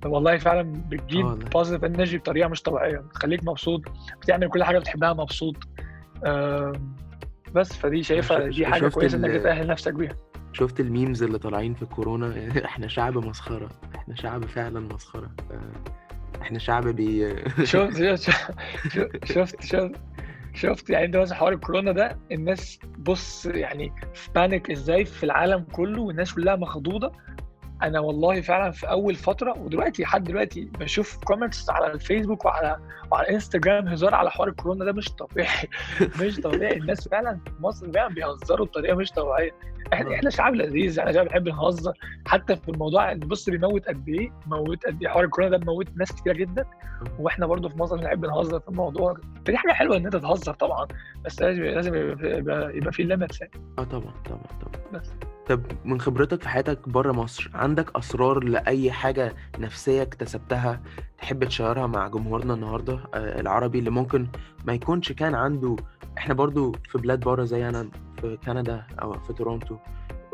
[0.06, 3.82] والله فعلًا آه بتجيب positive energy بطريقة مش طبيعية، بتخلّيك مبسوط،
[4.22, 5.56] بتعمل كل حاجة بتحبها مبسوط.
[6.26, 6.74] آمم،
[7.56, 10.16] بس فدي شايفها دي حاجة شُفت كويسة إنّك ال تأهِّل نَفْسك بيها.
[10.54, 15.54] شُفت ال memes اللي طالعين في الكورونا إحنا شعب مسخرة، إحنا شعب فعلًا مسخرة، ف
[16.42, 18.32] إحنا شعب بي شُفت ش ش
[19.26, 19.98] شُفت شُفت
[20.54, 25.64] شُفت يعني أنت مثلًا حوار الكورونا ده الناس بُص يعني في panic إزاي في العالم
[25.72, 27.12] كُلّه والناس كُلّها مخضوضة،
[27.84, 32.78] أنا والله فعلا في أول فترة ودلوقتي لحد دلوقتي بشوف comments على الفيسبوك وعلى
[33.12, 35.70] وعلى إنستجرام هزار على حوار الكورونا ده مش طبيعي.
[36.22, 36.78] مش طبيعي.
[36.78, 39.52] الناس فعلا في مصر فعلا بيهزروا بطريقة مش طبيعية.
[39.94, 41.94] إحنا إحنا شعب لذيذ إحنا شعب بنحب نهزر
[42.28, 46.12] حتى في الموضوع بص بيموت قد إيه؟ موت قد إيه؟ حوار الكورونا ده بيموت ناس
[46.12, 46.66] كتيرة جدا.
[47.20, 50.88] وإحنا برضو في مصر بنحب نهزر في الموضوع فدي حاجة حلوة إن أنت تهزر طبعا.
[51.26, 54.82] بس لازم لازم يبقى, يبقى في ليميتس آه طبعا طبعا طبعا.
[54.94, 55.12] بس.
[55.50, 60.82] طب من خبرتك في حياتك بره مصر عندك أسرار لأي حاجة نفسية اكتسبتها
[61.18, 64.28] تحب تشيرها مع جمهورنا النهارده آه، العربي اللي ممكن
[64.66, 65.76] ما يكونش كان عنده؟
[66.18, 67.90] إحنا برضو في بلاد بره زي أنا
[68.22, 69.78] في كندا أو في تورونتو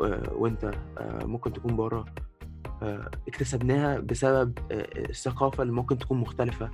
[0.02, 0.64] آه، وأنت
[0.98, 2.04] آه، ممكن تكون بره
[3.28, 6.70] اكتسبناها بسبب الثقافة اللي ممكن تكون مختلفة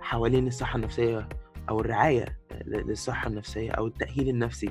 [0.00, 1.28] حوالين الصحة النفسية
[1.68, 4.70] أو الرعاية للصحة النفسية أو التأهيل النفسي.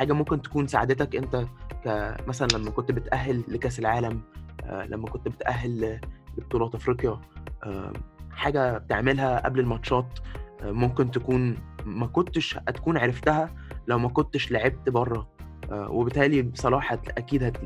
[0.00, 1.46] حاجة ممكن تكون ساعدتك أنت
[1.84, 4.20] كمثلا لما كنت بتأهل لكأس العالم
[4.64, 6.00] آه، لما كنت بتأهل
[6.38, 7.20] لبطولات أفريقيا
[7.64, 7.92] آه،
[8.30, 10.18] حاجة بتعملها قبل الماتشات
[10.62, 13.54] آه، ممكن تكون ما كنتش هتكون عرفتها
[13.86, 15.28] لو ما كنتش لعبت بره
[15.70, 17.56] وبالتالي صلاح أكيد هت...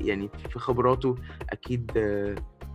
[0.00, 1.14] يعني في خبراته
[1.50, 1.90] أكيد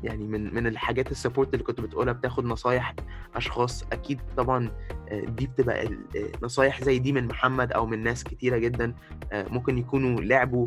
[0.04, 2.96] يعني من من الحاجات السبورت اللي كنت بتقولها بتاخد نصايح
[3.36, 3.84] أشخاص.
[3.92, 4.72] أكيد طبعا
[5.10, 8.94] آه، دي بتبقى آه، نصايح زي دي من محمد أو من ناس كتيرة جدا
[9.32, 10.66] آه، ممكن يكونوا لعبوا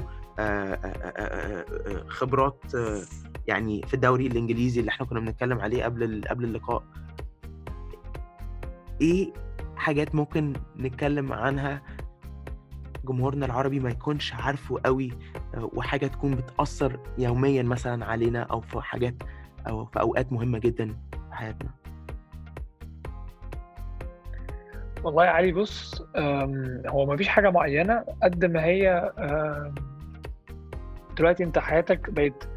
[2.08, 2.60] خبرات
[3.46, 6.82] يعني في الدوري الإنجليزي اللي إحنا كنا بنتكلم عليه قبل قبل اللقاء.
[9.00, 9.32] إيه
[9.76, 11.82] حاجات ممكن نتكلم عنها
[13.04, 15.12] جمهورنا العربي ما يكونش عارفه قوي
[15.54, 19.14] آه، وحاجة تكون بتأثر يوميا مثلا علينا أو في حاجات
[19.68, 21.70] أو في أوقات مهمة جدا في حياتنا.
[25.04, 26.02] والله يا علي بص
[26.86, 29.12] هو ما فيش حاجة معينة قد ما هي
[31.16, 32.48] دلوقتي أنت حياتك بقت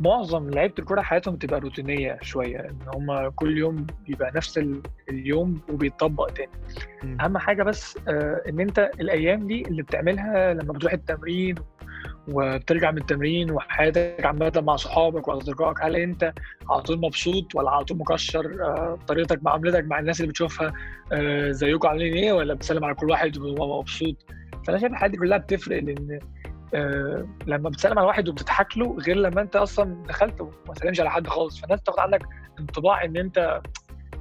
[0.00, 4.60] معظم لعيبة الكورة حياتهم بتبقى روتينية شوية إن هم كل يوم بيبقى نفس
[5.10, 6.50] اليوم وبيتطبق تاني.
[7.02, 7.20] م.
[7.20, 11.54] أهم حاجة بس آه إن أنت الأيام دي اللي بتعملها لما بتروح التمرين
[12.28, 16.32] وبترجع من التمرين وحياتك عامة مع صحابك وأصدقائك هل أنت
[16.70, 20.72] على طول مبسوط ولا على طول مكشر آه طريقتك معاملتك مع الناس اللي بتشوفها
[21.12, 24.16] آه زيكم عاملين إيه ولا بتسلم على كل واحد وهو مبسوط؟
[24.66, 26.18] فأنا شايف الحاجات دي كلها بتفرق لأن
[26.76, 31.10] آه، لما بتسلم على واحد وبتضحك له غير لما انت أصلا دخلت وما سلمش على
[31.10, 31.60] حد خالص.
[31.60, 32.22] فالناس تاخد عنك
[32.60, 33.60] انطباع ان انت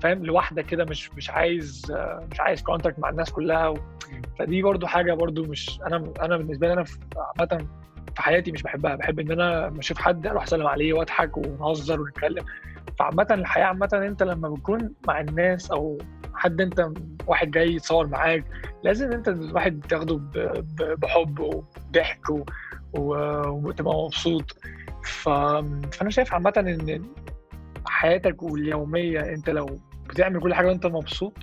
[0.01, 3.77] فاهم لوحدك كده مش مش عايز آه، مش عايز كونتاكت مع الناس كلها و...
[4.39, 6.85] فدي برضو حاجة برضو مش أنا أنا بالنسبة لي أنا
[7.39, 7.67] عامة
[8.15, 8.95] في حياتي مش بحبها.
[8.95, 12.45] بحب إن أنا لما أشوف حد أروح أسلم عليه وأضحك ونهزر ونتكلم.
[12.99, 15.97] فعامة الحياة عامة أنت لما بتكون مع الناس أو
[16.35, 16.89] حد انت
[17.27, 18.43] واحد جاي يتصور معاك
[18.83, 20.21] لازم انت الواحد تاخده
[20.77, 22.29] بحب وضحك
[22.93, 24.57] وتبقى مبسوط.
[25.03, 27.03] فأنا شايف عامة إن
[27.85, 29.65] حياتك واليومية أنت لو
[30.09, 31.33] بتعمل كل حاجة وأنت مبسوط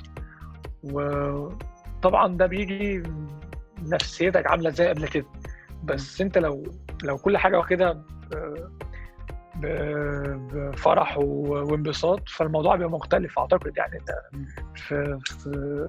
[0.84, 3.02] وطبعا ده بيجي
[3.82, 5.26] نفسيتك عاملة إزاي قبل كده.
[5.84, 6.62] بس أنت لو
[7.04, 8.04] لو كل حاجة واخدها
[10.52, 13.98] بفرح وانبساط فالموضوع بيبقى مختلف أعتقد يعني.
[13.98, 14.10] انت
[14.76, 15.88] في في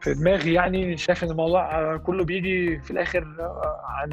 [0.00, 3.26] في دماغي يعني شايف إن الموضوع كله بيجي في الآخر
[3.84, 4.10] عن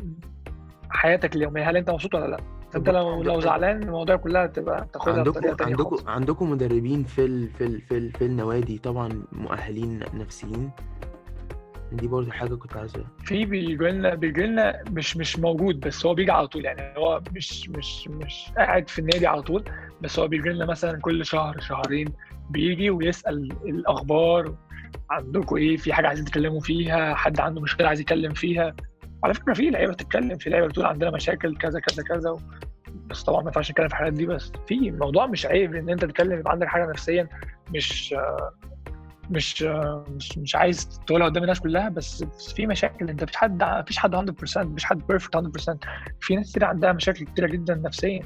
[0.89, 1.69] حياتك اليومية.
[1.69, 2.37] هل أنت مبسوط ولا لأ؟
[2.75, 7.63] أنت لو لو زعلان المواضيع كلها تبقى تاخدها عندكم عندكم عندكم مدربين في ال في
[7.65, 10.71] ال في, ال في النوادي طبعا مؤهلين نفسيين؟
[11.97, 13.03] دي برضه حاجة كنت عايزها.
[13.25, 16.65] في بيجي لنا بيجي لنا مش مش موجود بس هو بيجي على طول.
[16.65, 19.63] يعني هو مش مش مش قاعد في النادي على طول
[20.01, 22.13] بس هو بيجي لنا مثلا كل شهر شهرين
[22.49, 24.55] بيجي ويسأل الأخبار
[25.09, 28.75] عندكم إيه؟ في حاجة عايزين تتكلموا فيها؟ حد عنده مشكلة عايز يتكلم فيها؟
[29.23, 32.35] على فكرة في لعيبة بتتكلم في لعيبة بتقول عندنا مشاكل كذا كذا كذا
[33.07, 36.05] بس طبعا ما ينفعش نتكلم في الحاجات دي بس في الموضوع مش عيب ان أنت
[36.05, 37.27] تتكلم يبقى عندك حاجة نفسيا
[37.75, 38.15] مش
[39.29, 39.61] مش
[40.15, 42.23] مش مش عايز تقولها قدام الناس كلها بس
[42.55, 43.09] في مشاكل.
[43.09, 45.77] انت مفيش حد مفيش حد 100% مفيش حد بيرفكت 100%
[46.19, 48.21] في ناس كتير عندها مشاكل كتيرة جدا نفسيا.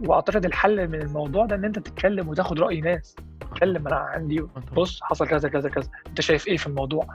[0.00, 3.16] وأعتقد الحل من الموضوع ده إن أنت تتكلم وتاخد رأي ناس.
[3.40, 4.40] تتكلم أنا عندي
[4.76, 5.88] بص حصل كذا كذا كذا.
[6.06, 7.06] أنت شايف إيه في الموضوع؟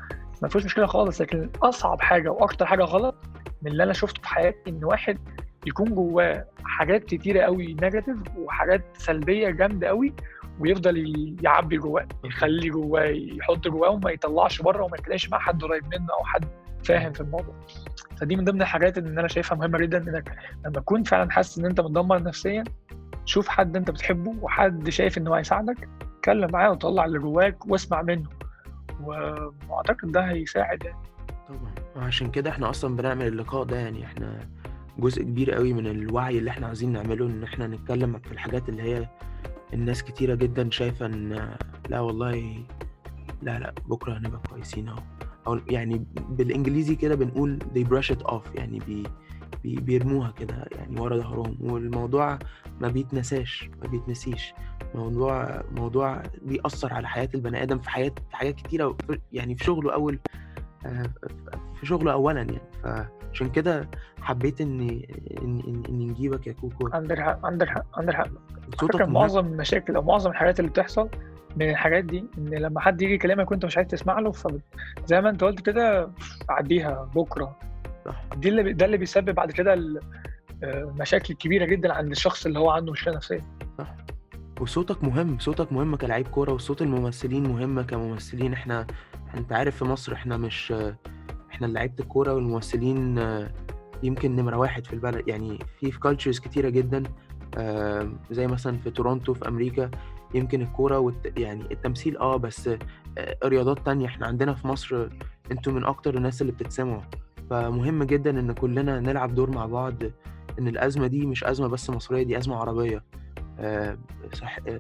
[0.41, 1.21] ما فيش مشكلة خالص.
[1.21, 3.15] لكن أصعب حاجة وأكتر حاجة غلط
[3.61, 5.17] من اللي أنا شفته في حياتي إن واحد
[5.67, 10.13] يكون جواه حاجات كتيرة قوي نيجاتيف وحاجات سلبية جامدة قوي
[10.59, 15.83] ويفضل يعبي جواه يخلي جواه يحط جواه وما يطلعش بره وما يتلاقيش مع حد قريب
[15.85, 16.45] منه أو حد
[16.83, 17.55] فاهم في الموضوع.
[18.17, 21.65] فدي من ضمن الحاجات اللي أنا شايفها مهمة جدا إنك لما تكون فعلا حاسس إن
[21.65, 22.63] أنت متدمر نفسيا
[23.25, 28.29] شوف حد أنت بتحبه وحد شايف إنه هيساعدك اتكلم معاه وطلع اللي جواك واسمع منه.
[29.03, 30.97] وأعتقد ده هيساعد يعني.
[31.47, 31.75] طبعا.
[31.95, 34.05] وعشان كده إحنا أصلا بنعمل اللقاء ده يعني.
[34.05, 34.39] إحنا
[34.97, 38.83] جزء كبير قوي من الوعي اللي إحنا عايزين نعمله إن إحنا نتكلم في الحاجات اللي
[38.83, 39.07] هي
[39.73, 41.49] الناس كتيرة جدا شايفة إن
[41.89, 42.63] لا والله
[43.41, 44.99] لا لا بكرة هنبقى كويسين أهو.
[45.47, 49.03] أو يعني بالإنجليزي كده بنقول they brush it off يعني بي
[49.63, 51.57] بي بيرموها كده يعني ورا ظهرهم.
[51.59, 52.39] والموضوع
[52.81, 54.53] ما بيتنساش ما بيتنسيش.
[54.95, 58.97] موضوع موضوع بيأثر على حياة البني آدم في حياة حاجات كتيرة
[59.33, 60.19] يعني في شغله أول
[61.79, 62.57] في شغله أولا يعني.
[62.83, 63.89] فعشان كده
[64.21, 66.89] حبيت إني إني إني نجيبك يا كوكو.
[66.93, 68.27] عندك حق عندك حق عندك حق.
[68.79, 71.09] صوتك معظم المشاكل أو معظم الحاجات اللي بتحصل
[71.57, 75.29] من الحاجات دي إن لما حد يجي يكلمك وأنت مش عايز تسمع له فزي ما
[75.29, 76.11] أنت قلت كده
[76.49, 77.55] عديها بكرة.
[78.05, 78.23] صح.
[78.37, 79.99] دي اللي ده اللي بيسبب بعد كده ال-
[80.63, 83.45] آه، المشاكل الكبيره جدا عند الشخص اللي هو عنده مشكلة نفسية.
[83.77, 83.95] صح.
[84.59, 88.53] وصوتك مهم صوتك مهم كلاعب كورة وصوت الممثلين مهم كممثلين.
[88.53, 88.87] إحنا
[89.37, 90.73] انت عارف في مصر إحنا مش
[91.51, 93.17] إحنا لعيبة الكورة والممثلين
[94.03, 95.27] يمكن نمرة واحد في البلد.
[95.27, 97.03] يعني في في cultures كتيرة جدا
[97.57, 99.91] آه، زي مثلا في تورونتو في أمريكا.
[100.35, 101.39] يمكن الكورة والت...
[101.39, 102.67] يعني التمثيل آه بس
[103.17, 104.05] آه، رياضات تانية.
[104.05, 105.07] إحنا عندنا في مصر
[105.51, 107.01] أنتوا من أكتر الناس اللي بتتسمعوا.
[107.49, 109.95] فمهم جدا إن كلنا نلعب دور مع بعض
[110.59, 113.03] إن الأزمة دي مش أزمة بس مصرية دي أزمة عربية.
[114.33, 114.77] صح آه، آه،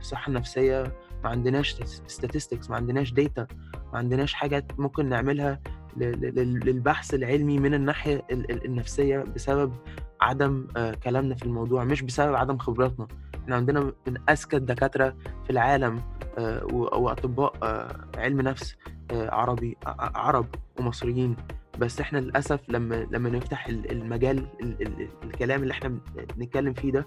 [0.00, 0.92] الصحة النفسية
[1.24, 1.74] ما عندناش
[2.20, 3.46] statistics ما عندناش data
[3.92, 5.60] ما عندناش حاجات ممكن نعملها
[5.96, 9.72] للبحث العلمي من الناحية ال- ال- النفسية بسبب
[10.20, 13.08] عدم آه، كلامنا في الموضوع مش بسبب عدم خبراتنا.
[13.42, 16.02] إحنا عندنا من أذكى الدكاترة في العالم
[16.38, 18.76] آه، و- وأطباء آه، علم نفس
[19.12, 20.46] آه، عربي عرب
[20.78, 21.36] ومصريين.
[21.78, 25.98] بس إحنا للأسف لما لما نفتح ال- المجال ال- ال- الكلام اللي إحنا
[26.36, 27.06] بنتكلم فيه ده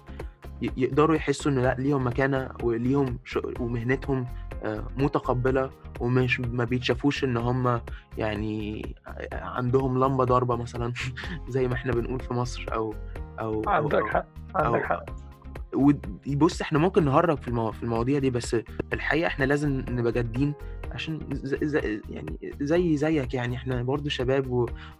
[0.62, 3.18] يقدروا يحسوا ان لأ ليهم مكانة وليهم
[3.60, 4.26] ومهنتهم
[4.64, 7.80] آه، متقبلة ومش ما بيتشافوش إن هم
[8.18, 8.94] يعني
[9.32, 10.92] عندهم لمبة ضاربة مثلا
[11.48, 12.94] زي ما إحنا بنقول في مصر أو
[13.40, 15.04] أو عندك حق عندك حق.
[15.74, 17.72] وبص إحنا ممكن نهرج في المو...
[17.72, 20.54] في المواضيع دي بس في الحقيقة إحنا لازم نبقى جادين
[20.92, 21.58] عشان زي...
[21.62, 22.00] زي...
[22.10, 24.46] يعني زي زيك يعني إحنا برضو شباب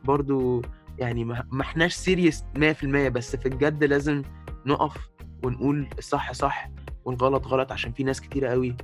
[0.04, 0.62] وبرضو
[0.98, 4.22] يعني ما ما إحناش سيريس 100% بس في الجد لازم
[4.66, 5.13] نقف
[5.44, 6.70] ونقول الصح صح
[7.04, 8.76] والغلط غلط عشان في ناس كتيرة قوي.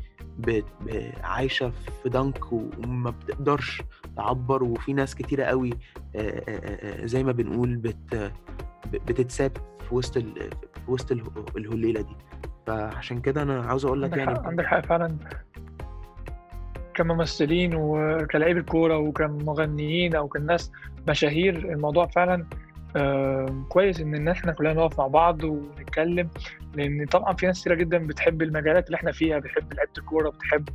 [1.23, 3.83] عايشة في ضنك وما بتقدرش
[4.17, 5.71] تعبر وفي ناس كتيرة قوي
[7.05, 8.33] زي ما بنقول بت...
[8.93, 9.53] بتتساب
[9.89, 10.35] في وسط ال...
[10.85, 12.17] في وسط اله- الهليلة دي
[12.67, 15.17] فعشان كده أنا عاوز أقول لك يعني عندك حق فعلا
[16.95, 20.73] كممثلين وكلاعيبة كورة وكمغنيين أو كناس
[21.09, 22.47] مشاهير الموضوع فعلا
[23.69, 26.29] كويس إن إحنا كلنا نقف مع بعض ونتكلم
[26.75, 30.69] لأن طبعا في ناس كتيرة جدا بتحب المجالات اللي إحنا فيها بتحب لعيبة الكورة بتحب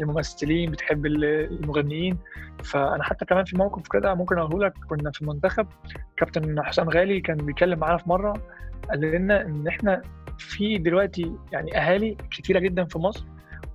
[0.00, 2.18] الممثلين بتحب المغنيين.
[2.64, 5.66] فأنا حتى كمان في موقف كده ممكن أقوله لك كنا في المنتخب
[6.16, 8.32] كابتن حسام غالي كان بيتكلم معانا في مرة
[8.90, 10.02] قال لنا إن إحنا
[10.38, 13.24] في دلوقتي يعني أهالي كتيرة جدا في مصر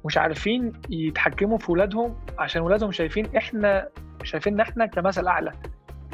[0.05, 3.87] مش عارفين يتحكموا في ولادهم عشان ولادهم شايفين إحنا
[4.23, 5.51] شايفين إحنا كمثل أعلى.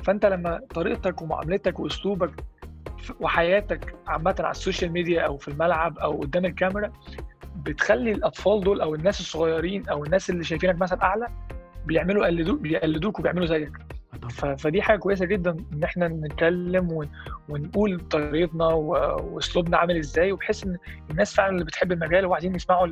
[0.06, 2.32] فانت لما طريقتك ومعاملتك واسلوبك
[3.20, 6.92] وحياتك عامة على السوشيال ميديا أو في الملعب أو قدام الكاميرا
[7.56, 11.28] بتخلي الأطفال دول أو الناس الصغيرين أو الناس اللي شايفينك مثل أعلى
[11.86, 13.72] بيعملوا يقلدوك بيقلدوك وبيعملوا زيك.
[14.58, 17.10] فدي حاجة كويسة جدا إن إحنا نتكلم ون-
[17.50, 20.78] ونقول طريقتنا وأسلوبنا عامل إزاي وبحيث إن
[21.12, 22.88] الناس فعلا اللي بتحب المجال وعايزين يسمعوا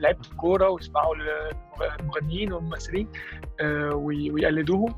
[0.00, 1.14] لعيبة الكورة ويسمعوا
[2.00, 3.08] للمغنيين والممثلين
[3.60, 4.94] آه، وي- ويقلدوهم.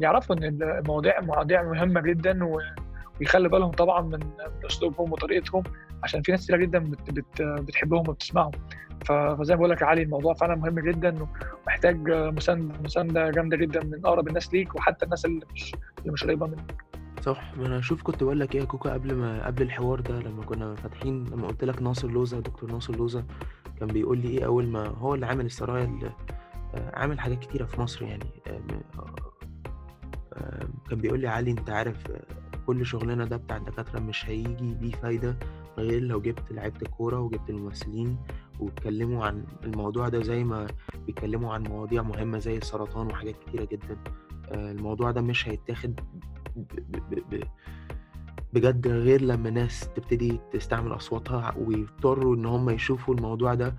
[0.00, 2.48] يعرفوا إن المواضيع مواضيع مهمة جدا
[3.20, 4.20] ويخلي بالهم طبعا من
[4.66, 5.62] أسلوبهم وطريقتهم
[6.02, 8.50] عشان في ناس كتير جدا بت بت بتحبهم وبتسمعهم.
[9.04, 11.26] فزي ما بقول لك يا علي الموضوع فعلا مهم جدا
[11.66, 16.24] ومحتاج مسانده مساندة جامدة جدا من أقرب الناس ليك وحتى الناس اللي مش اللي مش
[16.24, 16.74] قريبة منك.
[17.20, 17.52] صح.
[17.56, 20.42] ما أنا شوف كنت بقول لك إيه يا كوكا قبل ما قبل الحوار ده لما
[20.44, 23.24] كنا فاتحين لما قلت لك ناصر لوزة دكتور ناصر لوزة
[23.80, 25.84] كان بيقول لي إيه أول ما هو اللي عامل السرايا
[26.94, 28.24] عامل حاجات كتيرة في مصر يعني
[30.90, 32.24] كان بيقول لي علي أنت عارف آه،
[32.66, 35.36] كل شغلنا ده بتاع الدكاترة مش هيجي ليه فايدة
[35.78, 38.18] غير لو جبت لعيبة الكورة وجبت الممثلين
[38.60, 40.66] واتكلموا عن الموضوع ده زي ما
[41.06, 43.96] بيتكلموا عن مواضيع مهمة زي السرطان وحاجات كتيرة جدا.
[44.48, 46.00] آه، الموضوع ده مش هيتاخد
[48.52, 53.74] بجد غير لما ناس تبتدي تستعمل أصواتها ويضطروا إن هم يشوفوا الموضوع ده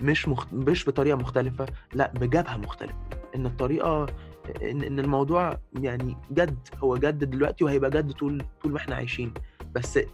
[0.00, 0.46] مش مخ...
[0.52, 2.94] مش بطريقة مختلفة لا بجبهة مختلفة.
[3.36, 4.06] إن الطريقة
[4.62, 9.32] إن, إن الموضوع يعني جد هو جد دلوقتي وهيبقى جد طول طول ما إحنا عايشين.
[9.74, 10.06] بس ال-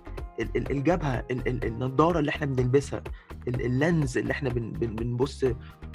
[0.57, 3.03] ال- الجبهة ال- ال- النضارة اللي إحنا بنلبسها
[3.49, 5.45] اللينز اللي إحنا بن بن بنبص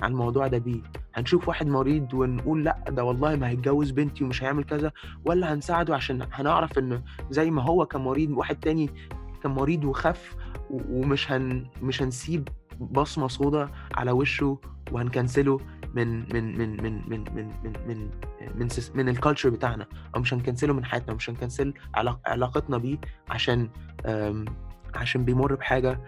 [0.02, 0.82] على الموضوع ده بيه.
[1.15, 4.91] هنشوف واحد مريض ونقول لأ ده والله ما هيتجوز بنتي ومش هيعمل كذا
[5.26, 8.89] ولا هنساعده عشان هنعرف ان زي ما هو كان مريض واحد تاني
[9.43, 10.36] كان مريض وخف
[10.69, 12.47] ومش هن مش هنسيب
[12.80, 14.58] بصمه سودا على وشه
[14.92, 15.60] وهنكنسله
[15.94, 18.10] من من من من من من من من
[18.56, 19.86] من, من الكالتشر بتاعنا.
[20.16, 21.74] أو مش هنكنسله من حياتنا مش هنكنسل
[22.26, 22.98] علاقتنا بيه
[23.30, 23.70] عشان
[24.96, 26.00] عشان بيمر بحاجة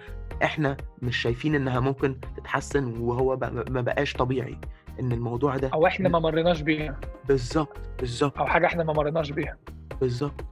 [0.44, 3.38] إحنا مش شايفين إنها ممكن تتحسن وهو
[3.70, 4.58] ما بقاش طبيعي
[5.00, 7.00] إن الموضوع ده أو إحنا ما مريناش بيها.
[7.28, 8.38] بالظبط بالظبط.
[8.38, 9.58] أو حاجة إحنا ما مريناش بيها.
[10.02, 10.46] بالظبط.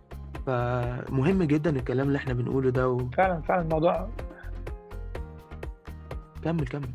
[0.46, 3.10] فمهم جدا الكلام اللي إحنا بنقوله ده و...
[3.10, 4.10] فعلا فعلا الموضوع
[6.48, 6.90] كمل كمل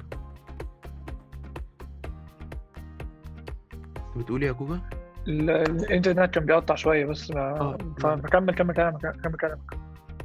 [4.17, 4.81] بتقولي يا كوكا؟
[5.29, 7.79] الإنترنت كان بيقطع شوية بس ما آه.
[7.99, 9.79] فكمل كمل كلامك كمل كلامك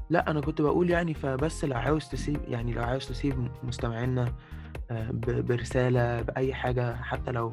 [0.10, 4.34] لا أنا كنت بقول يعني فبس لو عاوز تسيب يعني لو عاوز تسيب مستمعينا
[4.92, 7.52] آه، برسالة بأي حاجة حتى لو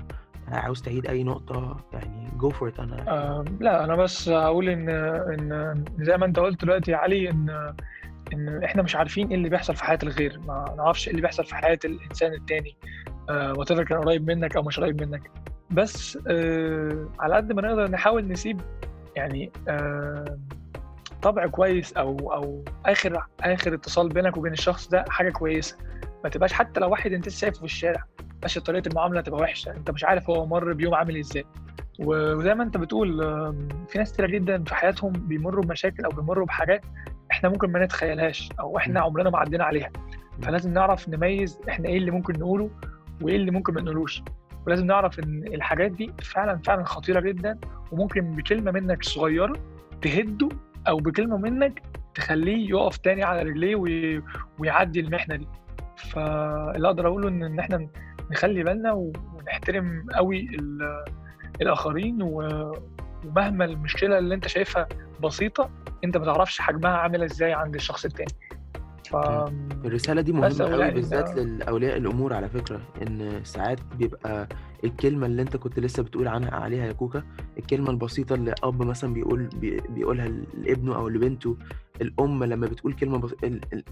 [0.48, 4.88] عاوز تعيد أي نقطة يعني go for it أنا آه لا أنا بس هقول ان
[4.88, 7.74] إن زي ما أنت قلت دلوقتي يا علي إن
[8.32, 10.40] إن إحنا مش عارفين إيه اللي بيحصل في حياة الغير.
[10.46, 12.76] ما نعرفش إيه اللي بيحصل في حياة الإنسان التاني.
[13.30, 15.30] آه whether كان قريب منك أو مش قريب منك.
[15.70, 18.60] بس آه على قد ما نقدر نحاول نسيب
[19.16, 20.38] يعني آه
[21.22, 25.76] طبع كويس أو أو آخر آخر اتصال بينك وبين الشخص ده حاجة كويسة.
[26.24, 28.04] ما تبقاش حتى لو واحد أنت شايفه في الشارع
[28.42, 29.70] ماشي طريقة المعاملة تبقى وحشة.
[29.72, 31.44] أنت مش عارف هو مر بيوم عامل إزاي.
[31.98, 33.18] وزي ما أنت بتقول
[33.88, 36.84] في ناس كتير جدا في حياتهم بيمروا بمشاكل أو بيمروا بحاجات
[37.44, 39.90] إحنا ممكن ما نتخيلهاش أو إحنا عمرنا ما عدينا عليها.
[40.42, 42.70] فلازم نعرف نميز إحنا إيه اللي ممكن نقوله
[43.22, 44.22] وايه اللي ممكن ما نقولوش.
[44.66, 47.59] ولازم نعرف إن الحاجات دي فعلا فعلا خطيرة جدا
[47.92, 49.52] وممكن بكلمة منك صغيرة
[50.02, 50.48] تهده
[50.88, 51.83] أو بكلمة منك
[52.14, 54.22] تخليه يقف تاني على رجليه وي...
[54.59, 55.48] ويعدي المحنة دي.
[55.96, 57.88] فاللي أقدر أقوله ان إن إحنا
[58.30, 60.78] نخلي بالنا ونحترم قوي ال...
[61.61, 62.42] الآخرين و...
[63.26, 64.88] ومهما المشكلة اللي أنت شايفها
[65.22, 65.70] بسيطة
[66.04, 68.32] انت ما تعرفش حجمها عامل إزاي عند الشخص التاني.
[69.10, 69.16] ف...
[69.84, 74.48] الرسالة دي مهمة قوي بالذات لاولياء الأمور على فكرة إن ساعات بيبقى
[74.84, 77.22] الكلمة اللي أنت كنت لسه بتقول عنها عليها يا كوكا
[77.58, 79.80] الكلمة البسيطة اللي أب مثلا بيقول بي...
[79.88, 81.56] بيقولها لابنه أو لبنته
[82.00, 83.34] الأم لما بتقول كلمة بس...
[83.44, 83.60] ال...
[83.72, 83.84] ال...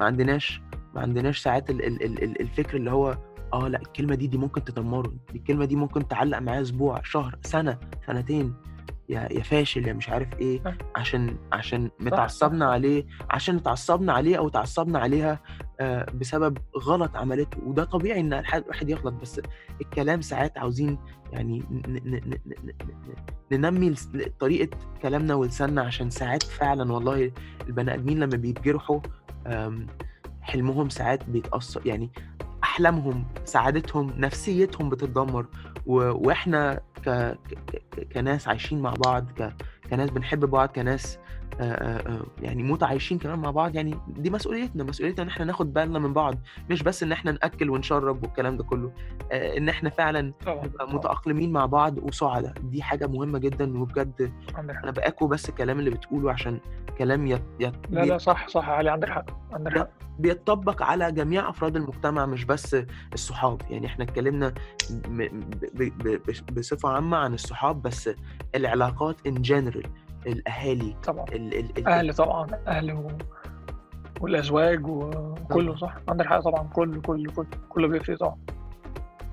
[0.00, 0.62] ما عندناش
[0.94, 1.84] ما عندناش ساعات ال...
[1.86, 2.02] ال...
[2.24, 2.40] ال...
[2.40, 3.18] الفكر اللي هو
[3.52, 7.78] آه لأ الكلمة دي دي ممكن تدمره الكلمة دي ممكن تعلق معاه أسبوع شهر سنة
[8.06, 8.54] سنتين.
[9.10, 14.48] يا يا فاشل يا مش عارف إيه عشان عشان متعصبنا عليه عشان اتعصبنا عليه أو
[14.48, 15.38] اتعصبنا عليها
[15.80, 17.58] آه، بسبب غلط عملته.
[17.66, 19.40] وده طبيعي إن الواحد يغلط بس
[19.80, 20.98] الكلام ساعات عاوزين
[21.32, 21.62] يعني
[23.52, 23.94] ننمي
[24.40, 27.32] طريقة كلامنا ولساننا عشان ساعات فعلا والله
[27.66, 29.00] البني آدمين لما بيتجرحوا
[30.42, 32.10] حلمهم ساعات بيتأثر يعني
[32.62, 35.46] أحلامهم سعادتهم نفسيتهم بتتدمر.
[35.86, 37.38] وإحنا ك...
[37.72, 38.08] ك...
[38.12, 39.54] كناس عايشين مع بعض ك...
[39.90, 41.18] كناس بنحب بعض كناس
[42.42, 46.38] يعني متعايشين كمان مع بعض يعني دي مسؤوليتنا مسؤوليتنا إن إحنا ناخد بالنا من بعض
[46.70, 48.92] مش بس إن إحنا نأكل ونشرب والكلام ده كله
[49.32, 52.52] إن إحنا فعلا نبقى متأقلمين مع بعض وسعداء.
[52.62, 56.58] دي حاجة مهمة جدا وبجد أنا بأكو بس الكلام اللي بتقوله عشان
[56.98, 57.42] كلام يت...
[57.60, 57.74] يت...
[57.90, 59.88] لا لا صح صح علي عندك حق عندك حق.
[60.18, 62.76] بيتطبق على جميع أفراد المجتمع مش بس
[63.14, 63.62] الصحاب.
[63.70, 64.48] يعني إحنا اتكلمنا
[64.90, 65.22] ب...
[65.74, 65.82] ب...
[66.08, 66.54] ب...
[66.54, 68.10] بصفة عامة عن الصحاب بس
[68.54, 69.86] العلاقات ان جنرال
[70.26, 71.24] الأهالي طبعا.
[71.24, 73.08] ال ال ال أهل طبعا أهل و...
[74.20, 78.36] والأزواج وكله صح؟ عندك حق طبعا كله كله كله كله بيفرق طبعا.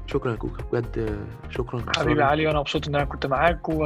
[0.06, 1.20] شكرا يا كوكا بجد
[1.50, 3.84] شكرا حبيبي علي وأنا مبسوط إن أنا كنت معاك و...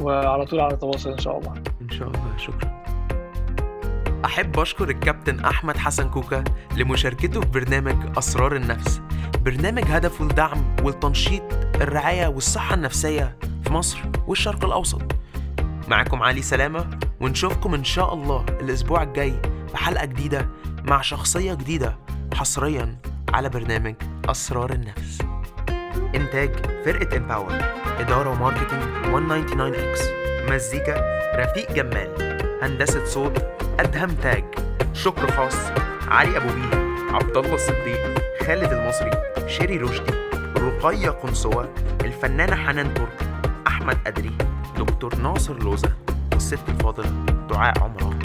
[0.00, 1.54] وعلى طول على تواصل إن شاء الله.
[1.82, 2.78] إن شاء الله شكرا.
[4.24, 6.44] أحب أشكر الكابتن أحمد حسن كوكا
[6.76, 9.00] لمشاركته في برنامج أسرار النفس.
[9.44, 11.42] برنامج هدفه الدعم والتنشيط
[11.80, 15.02] الرعاية والصحة النفسية في مصر والشرق الأوسط.
[15.88, 19.34] معاكم علي سلامة ونشوفكم إن شاء الله الأسبوع الجاي
[19.70, 20.48] في حلقة جديدة
[20.84, 21.96] مع شخصية جديدة
[22.34, 22.96] حصريا
[23.32, 23.94] على برنامج
[24.28, 25.18] أسرار النفس.
[26.14, 26.50] إنتاج
[26.84, 27.52] فرقة إمباور
[27.98, 30.00] إدارة و marketing 199 إكس
[30.50, 33.44] مزيكا رفيق جمال هندسة صوت
[33.80, 34.44] أدهم تاج.
[34.92, 35.56] شكر خاص
[36.08, 36.76] علي أبو بيه
[37.14, 39.10] عبد الله الصديق خالد المصري
[39.46, 40.12] شيري رشدي
[40.56, 41.68] رقية قنصوة
[42.04, 43.30] الفنانة حنان ترك
[43.66, 44.32] أحمد أدري.
[44.78, 45.92] دكتور ناصر لوزة
[46.32, 47.10] والست الفاضلة
[47.50, 48.17] دعاء عمران